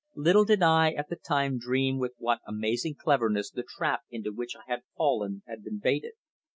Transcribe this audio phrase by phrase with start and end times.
[0.15, 4.55] Little did I at the time dream with what amazing cleverness the trap into which
[4.55, 6.13] I had fallen had been baited.